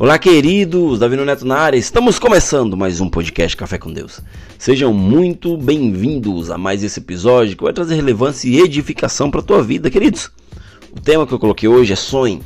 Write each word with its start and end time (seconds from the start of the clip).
Olá, 0.00 0.16
queridos, 0.16 1.00
Davi 1.00 1.16
Neto 1.16 1.44
na 1.44 1.56
área. 1.56 1.76
Estamos 1.76 2.20
começando 2.20 2.76
mais 2.76 3.00
um 3.00 3.10
podcast 3.10 3.56
Café 3.56 3.78
com 3.78 3.92
Deus. 3.92 4.20
Sejam 4.56 4.94
muito 4.94 5.56
bem-vindos 5.56 6.52
a 6.52 6.56
mais 6.56 6.84
esse 6.84 7.00
episódio 7.00 7.56
que 7.56 7.64
vai 7.64 7.72
trazer 7.72 7.96
relevância 7.96 8.48
e 8.48 8.60
edificação 8.60 9.28
para 9.28 9.40
a 9.40 9.42
tua 9.42 9.60
vida, 9.60 9.90
queridos. 9.90 10.30
O 10.92 11.00
tema 11.00 11.26
que 11.26 11.34
eu 11.34 11.38
coloquei 11.40 11.68
hoje 11.68 11.94
é 11.94 11.96
sonhe, 11.96 12.40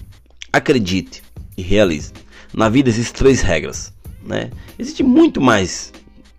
acredite 0.50 1.22
e 1.54 1.60
realize. 1.60 2.10
Na 2.54 2.70
vida 2.70 2.88
existem 2.88 3.18
três 3.18 3.42
regras, 3.42 3.92
né? 4.24 4.48
Existe 4.78 5.02
muito 5.02 5.38
mais 5.38 5.92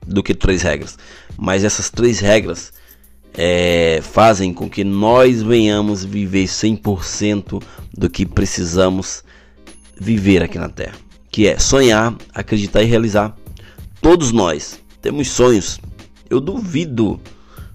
do 0.08 0.24
que 0.24 0.34
três 0.34 0.64
regras, 0.64 0.98
mas 1.38 1.64
essas 1.64 1.92
três 1.92 2.20
regras 2.20 2.74
é, 3.36 4.00
fazem 4.02 4.52
com 4.52 4.68
que 4.68 4.84
nós 4.84 5.44
venhamos 5.44 6.04
viver 6.04 6.46
100% 6.46 7.62
do 7.96 8.10
que 8.10 8.26
precisamos 8.26 9.24
viver 10.00 10.42
aqui 10.42 10.58
na 10.58 10.70
Terra, 10.70 10.96
que 11.32 11.48
é 11.48 11.58
sonhar, 11.58 12.16
acreditar 12.34 12.82
e 12.82 12.86
realizar. 12.86 13.36
Todos 14.02 14.32
nós 14.32 14.80
temos 15.02 15.30
sonhos. 15.30 15.80
Eu 16.30 16.40
duvido 16.40 17.20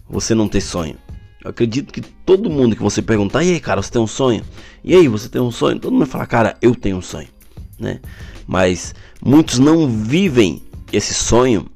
você 0.08 0.34
não 0.34 0.48
ter 0.48 0.60
sonho. 0.60 0.96
Eu 1.42 1.50
acredito 1.50 1.92
que 1.92 2.00
todo 2.00 2.50
mundo 2.50 2.74
que 2.74 2.82
você 2.82 3.00
perguntar, 3.00 3.44
e 3.44 3.52
aí, 3.52 3.60
cara, 3.60 3.80
você 3.80 3.90
tem 3.90 4.02
um 4.02 4.06
sonho? 4.06 4.42
E 4.82 4.94
aí, 4.94 5.06
você 5.06 5.28
tem 5.28 5.40
um 5.40 5.50
sonho? 5.50 5.78
Todo 5.78 5.92
mundo 5.92 6.00
vai 6.00 6.08
falar, 6.08 6.26
cara, 6.26 6.56
eu 6.60 6.74
tenho 6.74 6.96
um 6.96 7.02
sonho, 7.02 7.28
né? 7.78 8.00
Mas 8.46 8.94
muitos 9.22 9.58
não 9.58 9.88
vivem 9.88 10.62
esse 10.92 11.14
sonho, 11.14 11.66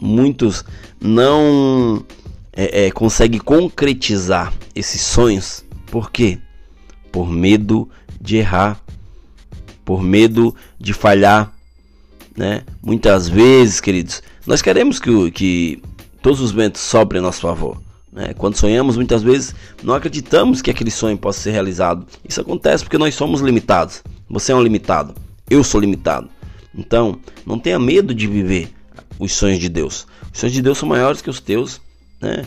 muitos 0.00 0.64
não 1.00 2.04
é, 2.52 2.86
é, 2.86 2.90
conseguem 2.90 3.40
concretizar 3.40 4.52
esses 4.74 5.02
sonhos. 5.02 5.64
Por 5.86 6.10
quê? 6.10 6.38
Por 7.12 7.30
medo 7.30 7.88
de 8.20 8.36
errar, 8.36 8.80
por 9.84 10.02
medo 10.02 10.54
de 10.78 10.92
falhar, 10.92 11.52
né? 12.36 12.62
Muitas 12.82 13.28
vezes, 13.28 13.80
queridos, 13.80 14.22
nós 14.46 14.62
queremos 14.62 14.98
que, 14.98 15.30
que 15.30 15.82
todos 16.22 16.40
os 16.40 16.52
ventos 16.52 16.80
soprem 16.80 17.20
a 17.20 17.22
nosso 17.22 17.40
favor. 17.40 17.80
Né? 18.12 18.34
Quando 18.36 18.56
sonhamos, 18.56 18.96
muitas 18.96 19.22
vezes 19.22 19.54
não 19.82 19.94
acreditamos 19.94 20.60
que 20.60 20.70
aquele 20.70 20.90
sonho 20.90 21.16
possa 21.16 21.40
ser 21.40 21.52
realizado. 21.52 22.06
Isso 22.28 22.40
acontece 22.40 22.84
porque 22.84 22.98
nós 22.98 23.14
somos 23.14 23.40
limitados. 23.40 24.02
Você 24.28 24.52
é 24.52 24.54
um 24.54 24.62
limitado, 24.62 25.14
eu 25.48 25.62
sou 25.62 25.80
limitado. 25.80 26.28
Então, 26.74 27.18
não 27.44 27.58
tenha 27.58 27.78
medo 27.78 28.14
de 28.14 28.26
viver 28.26 28.72
os 29.18 29.32
sonhos 29.32 29.58
de 29.58 29.68
Deus. 29.68 30.06
Os 30.32 30.38
sonhos 30.38 30.54
de 30.54 30.62
Deus 30.62 30.78
são 30.78 30.88
maiores 30.88 31.20
que 31.20 31.30
os 31.30 31.40
teus. 31.40 31.80
Né? 32.20 32.46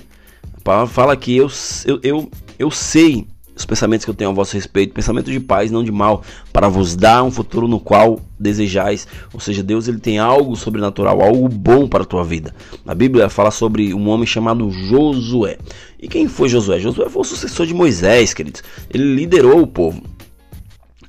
A 0.57 0.61
palavra 0.61 0.93
fala 0.93 1.17
que 1.17 1.35
eu, 1.35 1.49
eu, 1.85 1.99
eu, 2.01 2.31
eu 2.57 2.71
sei 2.71 3.27
os 3.63 3.65
pensamentos 3.65 4.03
que 4.03 4.11
eu 4.11 4.15
tenho 4.15 4.29
a 4.29 4.33
vosso 4.33 4.55
respeito, 4.55 4.93
pensamento 4.93 5.31
de 5.31 5.39
paz, 5.39 5.71
não 5.71 5.83
de 5.83 5.91
mal, 5.91 6.21
para 6.51 6.67
vos 6.67 6.95
dar 6.95 7.23
um 7.23 7.31
futuro 7.31 7.67
no 7.67 7.79
qual 7.79 8.19
desejais. 8.37 9.07
Ou 9.33 9.39
seja, 9.39 9.63
Deus 9.63 9.87
ele 9.87 9.99
tem 9.99 10.19
algo 10.19 10.55
sobrenatural, 10.55 11.21
algo 11.21 11.47
bom 11.47 11.87
para 11.87 12.03
a 12.03 12.05
tua 12.05 12.23
vida. 12.23 12.53
A 12.85 12.93
Bíblia 12.93 13.29
fala 13.29 13.51
sobre 13.51 13.93
um 13.93 14.09
homem 14.09 14.27
chamado 14.27 14.69
Josué. 14.69 15.57
E 15.99 16.07
quem 16.07 16.27
foi 16.27 16.49
Josué? 16.49 16.79
Josué 16.79 17.09
foi 17.09 17.21
o 17.21 17.25
sucessor 17.25 17.65
de 17.65 17.73
Moisés, 17.73 18.33
queridos. 18.33 18.61
Ele 18.93 19.15
liderou 19.15 19.61
o 19.61 19.67
povo 19.67 20.03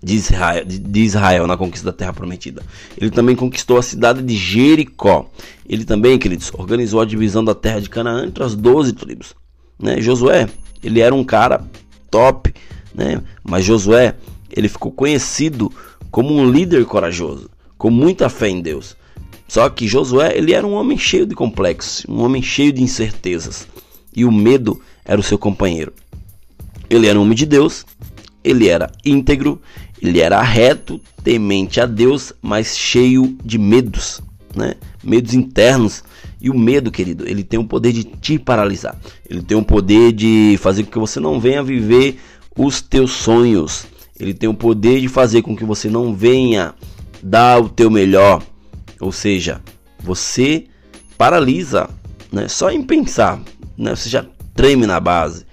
de 0.01 0.15
Israel, 0.15 0.65
de 0.65 1.01
Israel 1.01 1.47
na 1.47 1.57
conquista 1.57 1.91
da 1.91 1.97
terra 1.97 2.13
prometida. 2.13 2.63
Ele 2.97 3.11
também 3.11 3.35
conquistou 3.35 3.79
a 3.79 3.83
cidade 3.83 4.23
de 4.23 4.37
Jericó. 4.37 5.29
Ele 5.69 5.85
também, 5.85 6.19
queridos, 6.19 6.53
organizou 6.55 7.01
a 7.01 7.05
divisão 7.05 7.45
da 7.45 7.55
terra 7.55 7.81
de 7.81 7.91
Canaã 7.91 8.27
entre 8.27 8.45
as 8.45 8.55
doze 8.55 8.93
tribos. 8.93 9.35
Né? 9.77 10.01
Josué, 10.01 10.49
ele 10.85 11.01
era 11.01 11.15
um 11.15 11.25
cara 11.25 11.65
top, 12.15 12.55
né? 12.95 13.21
Mas 13.43 13.65
Josué, 13.65 14.15
ele 14.49 14.69
ficou 14.69 14.93
conhecido 14.93 15.73
como 16.13 16.33
um 16.33 16.49
líder 16.49 16.85
corajoso, 16.85 17.51
com 17.77 17.91
muita 17.91 18.29
fé 18.29 18.49
em 18.49 18.63
Deus. 18.63 18.97
Só 19.49 19.69
que 19.69 19.89
Josué, 19.89 20.33
ele 20.37 20.53
era 20.53 20.65
um 20.65 20.75
homem 20.75 20.97
cheio 20.97 21.27
de 21.27 21.35
complexos, 21.35 22.07
um 22.09 22.23
homem 22.23 22.41
cheio 22.41 22.73
de 22.73 22.85
incertezas, 22.85 23.67
e 24.15 24.25
o 24.25 24.31
medo 24.31 24.81
era 25.05 25.21
o 25.21 25.25
seu 25.25 25.37
companheiro. 25.37 25.93
Ele 26.89 27.09
era 27.09 27.19
um 27.19 27.23
homem 27.23 27.35
de 27.35 27.47
Deus, 27.47 27.85
ele 28.45 28.69
era 28.69 28.93
íntegro, 29.05 29.61
ele 30.01 30.21
era 30.21 30.41
reto, 30.41 31.01
temente 31.25 31.81
a 31.81 31.87
Deus, 31.87 32.33
mas 32.41 32.79
cheio 32.79 33.37
de 33.45 33.59
medos, 33.59 34.21
né? 34.55 34.75
Medos 35.03 35.35
internos 35.35 36.05
e 36.45 36.51
o 36.51 36.59
medo, 36.59 36.91
querido, 36.91 37.27
ele 37.27 37.43
tem 37.43 37.59
o 37.59 37.65
poder 37.65 37.91
de 37.91 38.05
te 38.05 38.39
paralisar. 38.39 38.95
Ele 39.27 39.41
tem 39.41 39.57
o 39.57 39.65
poder 39.65 40.13
de 40.13 40.59
fazer 40.61 40.85
com 40.85 40.91
que 40.91 40.99
você 40.99 41.19
não 41.19 41.41
venha 41.41 41.63
viver 41.63 42.21
os 42.55 42.83
teus 42.83 43.13
sonhos. 43.13 43.87
Ele 44.21 44.35
tem 44.35 44.47
o 44.47 44.53
poder 44.53 45.01
de 45.01 45.09
fazer 45.09 45.41
com 45.41 45.57
que 45.57 45.65
você 45.65 45.89
não 45.89 46.15
venha 46.15 46.75
dar 47.23 47.63
o 47.63 47.69
teu 47.71 47.91
melhor. 47.91 48.43
Ou 49.01 49.11
seja, 49.11 49.63
você 49.99 50.67
paralisa, 51.17 51.89
né? 52.31 52.47
Só 52.47 52.71
em 52.71 52.83
pensar, 52.83 53.41
né? 53.75 53.97
Você 53.97 54.11
já 54.11 54.27
treme 54.55 54.87
na 54.87 55.01
base. 55.01 55.47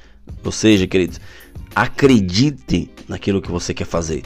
Ou 0.44 0.52
seja, 0.52 0.86
queridos, 0.88 1.22
acredite 1.74 2.92
naquilo 3.08 3.42
que 3.42 3.50
você 3.50 3.74
quer 3.74 3.88
fazer. 3.88 4.24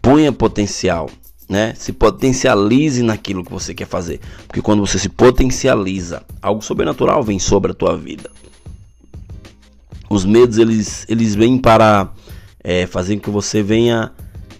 Ponha 0.00 0.32
potencial, 0.32 1.10
né? 1.50 1.74
Se 1.76 1.92
potencialize 1.92 3.02
naquilo 3.02 3.44
que 3.44 3.50
você 3.50 3.74
quer 3.74 3.88
fazer, 3.88 4.20
porque 4.46 4.62
quando 4.62 4.86
você 4.86 5.00
se 5.00 5.08
potencializa, 5.08 6.22
algo 6.40 6.62
sobrenatural 6.62 7.24
vem 7.24 7.40
sobre 7.40 7.72
a 7.72 7.74
tua 7.74 7.96
vida. 7.96 8.30
Os 10.08 10.24
medos 10.24 10.58
eles 10.58 11.04
eles 11.08 11.34
vêm 11.34 11.58
para 11.58 12.08
é, 12.62 12.86
fazer 12.86 13.16
com 13.16 13.22
que 13.22 13.30
você 13.30 13.64
venha 13.64 14.12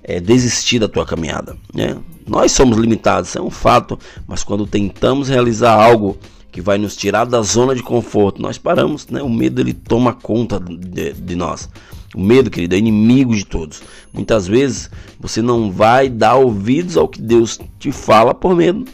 é, 0.02 0.18
desistir 0.18 0.80
da 0.80 0.88
tua 0.88 1.06
caminhada, 1.06 1.56
né? 1.72 1.96
Nós 2.26 2.50
somos 2.50 2.76
limitados, 2.76 3.36
é 3.36 3.40
um 3.40 3.50
fato, 3.50 3.96
mas 4.26 4.42
quando 4.42 4.66
tentamos 4.66 5.28
realizar 5.28 5.72
algo 5.72 6.18
que 6.50 6.60
vai 6.60 6.76
nos 6.76 6.96
tirar 6.96 7.24
da 7.24 7.40
zona 7.42 7.72
de 7.72 7.82
conforto, 7.84 8.42
nós 8.42 8.58
paramos, 8.58 9.06
né? 9.06 9.22
O 9.22 9.28
medo 9.28 9.60
ele 9.60 9.72
toma 9.72 10.12
conta 10.12 10.58
de, 10.58 11.12
de 11.12 11.36
nós. 11.36 11.68
O 12.14 12.20
medo, 12.20 12.50
querido, 12.50 12.74
é 12.74 12.78
inimigo 12.78 13.34
de 13.34 13.44
todos. 13.44 13.82
Muitas 14.12 14.46
vezes 14.46 14.90
você 15.18 15.40
não 15.40 15.70
vai 15.70 16.08
dar 16.08 16.34
ouvidos 16.34 16.96
ao 16.96 17.08
que 17.08 17.20
Deus 17.20 17.58
te 17.78 17.92
fala 17.92 18.34
por 18.34 18.56
medo. 18.56 18.84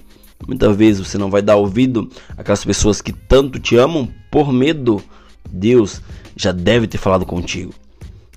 Muitas 0.46 0.76
vezes 0.76 1.06
você 1.06 1.16
não 1.16 1.30
vai 1.30 1.40
dar 1.40 1.56
ouvido 1.56 2.10
àquelas 2.36 2.64
pessoas 2.64 3.00
que 3.00 3.12
tanto 3.12 3.58
te 3.58 3.76
amam 3.76 4.08
por 4.30 4.52
medo. 4.52 5.02
Deus 5.50 6.02
já 6.36 6.52
deve 6.52 6.86
ter 6.86 6.98
falado 6.98 7.24
contigo. 7.24 7.72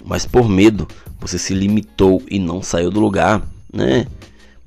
Mas 0.03 0.25
por 0.25 0.47
medo 0.47 0.87
você 1.19 1.37
se 1.37 1.53
limitou 1.53 2.23
e 2.29 2.39
não 2.39 2.63
saiu 2.63 2.89
do 2.89 3.01
lugar, 3.01 3.45
né? 3.71 4.07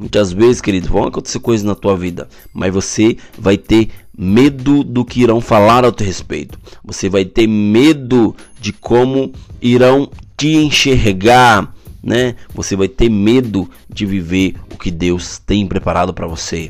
Muitas 0.02 0.32
vezes, 0.32 0.60
querido, 0.60 0.88
vão 0.88 1.04
acontecer 1.04 1.38
coisas 1.38 1.64
na 1.64 1.76
tua 1.76 1.96
vida, 1.96 2.28
mas 2.52 2.74
você 2.74 3.16
vai 3.38 3.56
ter 3.56 3.88
medo 4.18 4.82
do 4.82 5.04
que 5.04 5.20
irão 5.22 5.40
falar 5.40 5.84
ao 5.84 5.92
teu 5.92 6.04
respeito. 6.04 6.58
Você 6.84 7.08
vai 7.08 7.24
ter 7.24 7.46
medo 7.46 8.34
de 8.60 8.72
como 8.72 9.32
irão 9.60 10.10
te 10.36 10.56
enxergar, 10.56 11.72
né? 12.02 12.34
Você 12.52 12.74
vai 12.74 12.88
ter 12.88 13.08
medo 13.08 13.70
de 13.88 14.04
viver 14.04 14.56
o 14.74 14.76
que 14.76 14.90
Deus 14.90 15.38
tem 15.38 15.68
preparado 15.68 16.12
para 16.12 16.26
você. 16.26 16.68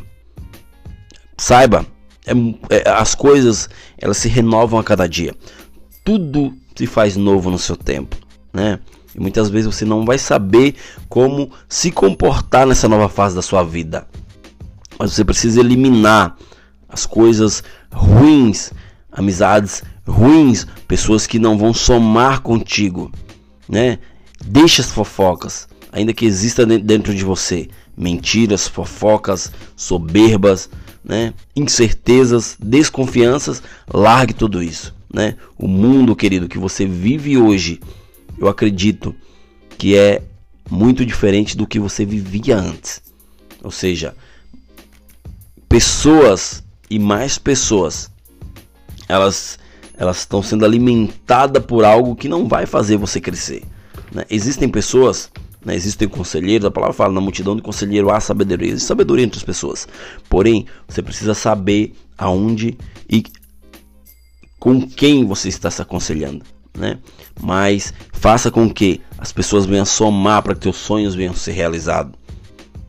Saiba, 1.38 1.86
é, 2.26 2.32
é, 2.68 2.90
as 2.90 3.14
coisas 3.14 3.66
elas 3.96 4.18
se 4.18 4.28
renovam 4.28 4.78
a 4.78 4.84
cada 4.84 5.08
dia. 5.08 5.34
Tudo 6.04 6.52
se 6.76 6.86
faz 6.86 7.16
novo 7.16 7.50
no 7.50 7.58
seu 7.58 7.78
tempo, 7.78 8.14
né? 8.52 8.78
E 9.14 9.20
muitas 9.20 9.50
vezes 9.50 9.74
você 9.74 9.84
não 9.84 10.04
vai 10.04 10.18
saber 10.18 10.74
como 11.08 11.50
se 11.68 11.90
comportar 11.90 12.66
nessa 12.66 12.88
nova 12.88 13.08
fase 13.08 13.34
da 13.34 13.42
sua 13.42 13.62
vida. 13.62 14.06
Mas 14.98 15.12
você 15.12 15.24
precisa 15.24 15.60
eliminar 15.60 16.36
as 16.88 17.06
coisas 17.06 17.62
ruins, 17.92 18.72
amizades 19.10 19.82
ruins, 20.06 20.66
pessoas 20.86 21.26
que 21.26 21.38
não 21.38 21.56
vão 21.56 21.72
somar 21.72 22.40
contigo, 22.40 23.10
né? 23.68 23.98
Deixa 24.44 24.82
as 24.82 24.90
fofocas, 24.90 25.68
ainda 25.92 26.12
que 26.12 26.26
exista 26.26 26.66
dentro 26.66 27.14
de 27.14 27.24
você, 27.24 27.68
mentiras, 27.96 28.66
fofocas, 28.66 29.52
soberbas, 29.76 30.68
né? 31.04 31.32
Incertezas, 31.54 32.56
desconfianças, 32.60 33.62
largue 33.92 34.34
tudo 34.34 34.62
isso, 34.62 34.94
né? 35.12 35.36
O 35.58 35.68
mundo, 35.68 36.16
querido, 36.16 36.48
que 36.48 36.58
você 36.58 36.84
vive 36.86 37.38
hoje, 37.38 37.80
eu 38.42 38.48
acredito 38.48 39.14
que 39.78 39.96
é 39.96 40.20
muito 40.68 41.06
diferente 41.06 41.56
do 41.56 41.64
que 41.64 41.78
você 41.78 42.04
vivia 42.04 42.56
antes. 42.56 43.00
Ou 43.62 43.70
seja, 43.70 44.16
pessoas 45.68 46.62
e 46.90 46.98
mais 46.98 47.38
pessoas 47.38 48.10
elas 49.08 49.58
elas 49.96 50.18
estão 50.18 50.42
sendo 50.42 50.64
alimentadas 50.64 51.64
por 51.64 51.84
algo 51.84 52.16
que 52.16 52.28
não 52.28 52.48
vai 52.48 52.66
fazer 52.66 52.96
você 52.96 53.20
crescer. 53.20 53.62
Né? 54.10 54.24
Existem 54.28 54.68
pessoas, 54.68 55.30
né? 55.64 55.76
existem 55.76 56.08
conselheiros, 56.08 56.66
a 56.66 56.70
palavra 56.70 56.94
fala 56.94 57.12
na 57.12 57.20
multidão 57.20 57.54
de 57.54 57.62
conselheiro 57.62 58.10
há 58.10 58.18
sabedoria, 58.18 58.70
existe 58.70 58.88
sabedoria 58.88 59.24
entre 59.24 59.38
as 59.38 59.44
pessoas. 59.44 59.86
Porém, 60.28 60.66
você 60.88 61.00
precisa 61.00 61.34
saber 61.34 61.94
aonde 62.18 62.76
e 63.08 63.22
com 64.58 64.80
quem 64.80 65.24
você 65.24 65.48
está 65.48 65.70
se 65.70 65.80
aconselhando. 65.80 66.44
Né? 66.76 66.98
Mas 67.40 67.92
faça 68.12 68.50
com 68.50 68.68
que 68.68 69.00
as 69.18 69.32
pessoas 69.32 69.66
venham 69.66 69.84
somar 69.84 70.42
para 70.42 70.54
que 70.54 70.60
teus 70.60 70.76
sonhos 70.76 71.14
venham 71.14 71.34
ser 71.34 71.52
realizados. 71.52 72.12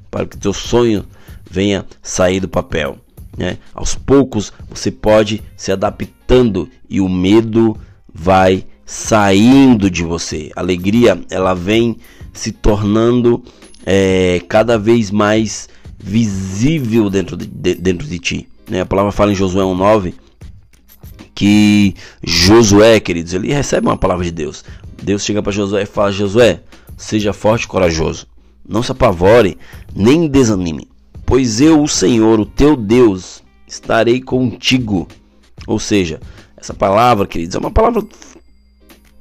para 0.10 0.26
que 0.26 0.38
teu 0.38 0.54
sonho 0.54 1.06
venha 1.50 1.86
sair 2.02 2.40
do 2.40 2.48
papel. 2.48 2.98
Né? 3.38 3.58
Aos 3.74 3.96
poucos 3.96 4.54
você 4.70 4.92
pode 4.92 5.42
se 5.58 5.72
adaptando 5.72 6.70
e 6.90 7.02
o 7.02 7.10
medo 7.10 7.76
vai 8.14 8.66
saindo 8.86 9.90
de 9.90 10.04
você. 10.04 10.52
A 10.56 10.60
alegria 10.60 11.20
ela 11.30 11.54
vem 11.54 11.98
se 12.32 12.52
tornando 12.52 13.44
é, 13.86 14.42
cada 14.48 14.78
vez 14.78 15.10
mais 15.10 15.68
visível 15.98 17.10
dentro 17.10 17.36
de, 17.36 17.48
de, 17.48 17.76
dentro 17.76 18.08
de 18.08 18.20
ti. 18.20 18.48
Né? 18.70 18.82
A 18.82 18.86
palavra 18.86 19.12
fala 19.12 19.32
em 19.32 19.36
Josué 19.36 19.64
1,9 19.64 20.14
que 21.34 21.96
Josué, 22.24 23.00
queridos, 23.00 23.34
ele 23.34 23.54
recebe 23.54 23.88
uma 23.88 23.98
palavra 23.98 24.24
de 24.24 24.32
Deus. 24.32 24.64
Deus 25.02 25.24
chega 25.24 25.42
para 25.42 25.52
Josué 25.52 25.84
e 25.84 25.88
fala: 25.88 26.12
Josué, 26.12 26.62
seja 26.98 27.34
forte 27.34 27.64
e 27.64 27.68
corajoso. 27.68 28.28
Não 28.68 28.82
se 28.82 28.92
apavore, 28.92 29.58
nem 29.94 30.28
desanime, 30.28 30.88
pois 31.26 31.60
eu, 31.60 31.82
o 31.82 31.88
Senhor, 31.88 32.40
o 32.40 32.46
teu 32.46 32.76
Deus, 32.76 33.44
estarei 33.68 34.22
contigo. 34.22 35.08
Ou 35.68 35.80
seja, 35.80 36.20
essa 36.56 36.74
palavra, 36.74 37.28
queridos, 37.28 37.56
é 37.56 37.60
uma 37.60 37.72
palavra 37.72 38.04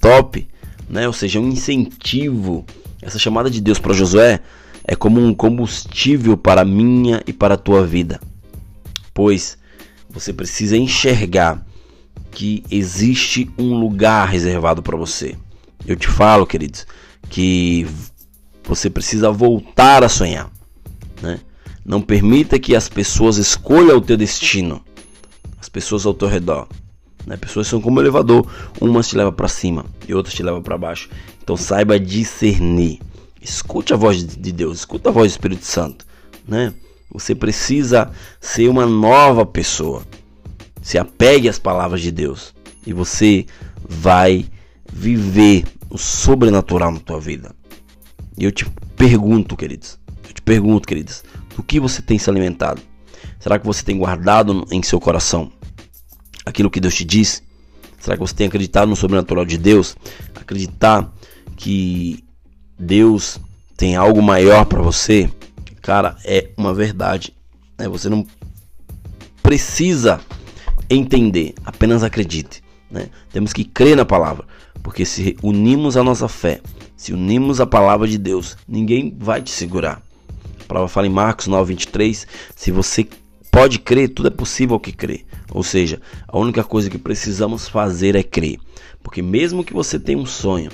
top, 0.01 0.47
né? 0.89 1.07
Ou 1.07 1.13
seja, 1.13 1.41
um 1.41 1.49
incentivo. 1.49 2.65
Essa 3.01 3.19
chamada 3.19 3.51
de 3.51 3.61
Deus 3.61 3.81
para 3.81 3.93
Josué 3.93 4.41
é 4.85 4.95
como 4.95 5.21
um 5.21 5.35
combustível 5.35 6.37
para 6.37 6.61
a 6.61 6.65
minha 6.65 7.21
e 7.27 7.33
para 7.33 7.55
a 7.55 7.59
tua 7.59 7.85
vida. 7.85 8.21
Pois 9.13 9.59
você 10.09 10.33
precisa 10.33 10.77
enxergar 10.77 11.65
que 12.33 12.65
existe 12.71 13.49
um 13.59 13.79
lugar 13.79 14.27
reservado 14.27 14.83
para 14.83 14.97
você. 14.97 15.37
Eu 15.87 15.95
te 15.97 16.09
falo, 16.09 16.47
queridos, 16.47 16.87
que 17.29 17.87
você 18.65 18.91
precisa 18.91 19.31
voltar 19.31 20.03
a 20.03 20.09
sonhar, 20.09 20.51
né? 21.21 21.41
Não 21.85 22.01
permita 22.01 22.59
que 22.59 22.77
as 22.77 22.89
pessoas 22.89 23.37
escolham 23.37 23.97
o 23.97 24.01
teu 24.01 24.17
destino. 24.17 24.83
As 25.61 25.69
pessoas 25.69 26.07
ao 26.07 26.15
teu 26.15 26.29
redor. 26.29 26.69
Né? 27.27 27.37
Pessoas 27.37 27.67
são 27.67 27.81
como 27.81 27.99
um 27.99 28.01
elevador. 28.01 28.47
Umas 28.81 29.09
te 29.09 29.17
levam 29.17 29.33
para 29.33 29.49
cima 29.49 29.85
e 30.07 30.15
outras 30.15 30.35
te 30.35 30.43
levam 30.43 30.63
para 30.63 30.79
baixo. 30.79 31.11
Então 31.43 31.57
saiba 31.57 31.99
discernir. 31.99 33.01
Escute 33.41 33.93
a 33.93 33.97
voz 33.97 34.25
de 34.25 34.53
Deus, 34.53 34.79
escute 34.79 35.09
a 35.09 35.11
voz 35.11 35.33
do 35.33 35.35
Espírito 35.35 35.65
Santo. 35.65 36.07
Né? 36.47 36.73
Você 37.11 37.35
precisa 37.35 38.11
ser 38.41 38.69
uma 38.69 38.87
nova 38.87 39.45
pessoa. 39.45 40.05
Se 40.83 40.99
apegue 40.99 41.49
às 41.49 41.59
palavras 41.59 42.03
de 42.03 42.11
Deus 42.11 42.55
e 42.87 42.93
você 42.93 43.47
vai 43.89 44.45
viver 44.93 45.65
o 45.89 45.97
sobrenatural 45.97 46.91
na 46.91 47.01
tua 47.01 47.21
vida. 47.21 47.55
E 48.37 48.45
eu 48.45 48.53
te 48.53 48.69
pergunto, 48.97 49.57
queridos, 49.57 49.99
eu 50.27 50.35
te 50.35 50.43
pergunto, 50.43 50.87
queridos, 50.87 51.23
do 51.57 51.63
que 51.63 51.81
você 51.81 52.03
tem 52.03 52.19
se 52.19 52.29
alimentado? 52.29 52.83
Será 53.39 53.59
que 53.59 53.67
você 53.67 53.83
tem 53.83 53.99
guardado 53.99 54.67
em 54.71 54.83
seu 54.83 55.01
coração 55.01 55.51
aquilo 56.45 56.71
que 56.71 56.81
Deus 56.81 56.95
te 56.95 57.05
diz? 57.05 57.43
Será 57.99 58.17
que 58.17 58.21
você 58.21 58.35
tem 58.35 58.47
acreditado 58.47 58.89
no 58.89 58.97
sobrenatural 58.97 59.45
de 59.45 59.57
Deus? 59.57 59.97
Acreditar 60.35 61.13
que 61.57 62.25
Deus 62.79 63.39
tem 63.77 63.97
algo 63.97 64.21
maior 64.21 64.65
para 64.65 64.83
você? 64.83 65.31
Cara, 65.81 66.17
é 66.25 66.51
uma 66.57 66.75
verdade. 66.75 67.35
Né? 67.79 67.89
Você 67.89 68.09
não 68.09 68.27
precisa 69.43 70.21
entender, 70.95 71.55
apenas 71.65 72.03
acredite. 72.03 72.63
Né? 72.91 73.09
Temos 73.33 73.53
que 73.53 73.65
crer 73.65 73.97
na 73.97 74.05
palavra, 74.05 74.47
porque 74.83 75.05
se 75.05 75.37
unimos 75.43 75.97
a 75.97 76.05
nossa 76.05 76.29
fé, 76.29 76.61
se 76.97 77.13
unimos 77.13 77.61
a 77.61 77.67
palavra 77.67 78.07
de 78.07 78.19
Deus, 78.19 78.57
ninguém 78.69 79.17
vai 79.19 79.41
te 79.41 79.51
segurar. 79.51 80.03
A 80.61 80.65
palavra 80.65 80.89
fala 80.89 81.07
em 81.07 81.11
Marcos 81.11 81.49
9:23, 81.49 82.27
se 82.55 82.71
você 82.71 83.07
pode 83.51 83.79
crer, 83.79 84.09
tudo 84.09 84.29
é 84.29 84.31
possível 84.31 84.79
que 84.79 84.93
crer. 84.93 85.25
Ou 85.51 85.63
seja, 85.63 86.01
a 86.27 86.39
única 86.39 86.65
coisa 86.65 86.89
que 86.89 86.99
precisamos 86.99 87.69
fazer 87.69 88.15
é 88.15 88.23
crer. 88.23 88.59
Porque 89.03 89.21
mesmo 89.21 89.65
que 89.65 89.75
você 89.75 89.99
tenha 89.99 90.19
um 90.19 90.27
sonho 90.27 90.71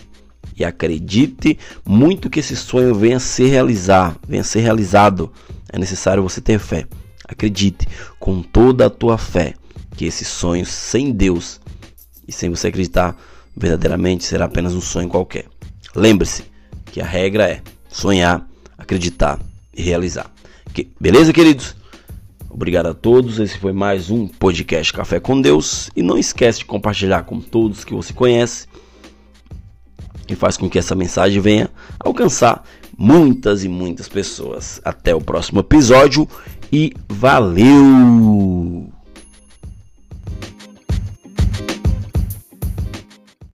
e 0.56 0.64
acredite 0.64 1.58
muito 1.84 2.30
que 2.30 2.40
esse 2.40 2.56
sonho 2.56 2.94
venha 2.94 3.16
a 3.16 3.20
ser 3.20 3.48
realizar, 3.48 4.16
venha 4.26 4.42
a 4.42 4.44
ser 4.44 4.60
realizado, 4.60 5.32
é 5.72 5.78
necessário 5.78 6.22
você 6.22 6.40
ter 6.40 6.58
fé. 6.58 6.86
Acredite 7.26 7.86
com 8.18 8.42
toda 8.42 8.86
a 8.86 8.90
tua 8.90 9.18
fé 9.18 9.54
que 9.98 10.06
esse 10.06 10.24
sonho 10.24 10.64
sem 10.64 11.10
Deus 11.10 11.60
e 12.26 12.30
sem 12.30 12.48
você 12.48 12.68
acreditar 12.68 13.16
verdadeiramente 13.56 14.22
será 14.22 14.44
apenas 14.44 14.72
um 14.72 14.80
sonho 14.80 15.08
qualquer. 15.08 15.46
Lembre-se 15.92 16.44
que 16.86 17.00
a 17.00 17.04
regra 17.04 17.48
é 17.48 17.62
sonhar, 17.88 18.48
acreditar 18.78 19.40
e 19.76 19.82
realizar. 19.82 20.30
Que, 20.72 20.88
beleza, 21.00 21.32
queridos? 21.32 21.74
Obrigado 22.48 22.86
a 22.86 22.94
todos. 22.94 23.40
Esse 23.40 23.58
foi 23.58 23.72
mais 23.72 24.08
um 24.08 24.28
podcast 24.28 24.92
Café 24.92 25.18
com 25.18 25.40
Deus. 25.40 25.90
E 25.96 26.02
não 26.02 26.16
esquece 26.16 26.60
de 26.60 26.66
compartilhar 26.66 27.24
com 27.24 27.40
todos 27.40 27.84
que 27.84 27.92
você 27.92 28.12
conhece 28.12 28.68
e 30.28 30.36
faz 30.36 30.56
com 30.56 30.70
que 30.70 30.78
essa 30.78 30.94
mensagem 30.94 31.40
venha 31.40 31.68
alcançar 31.98 32.62
muitas 32.96 33.64
e 33.64 33.68
muitas 33.68 34.08
pessoas. 34.08 34.80
Até 34.84 35.12
o 35.12 35.20
próximo 35.20 35.58
episódio 35.58 36.28
e 36.70 36.92
valeu! 37.08 38.77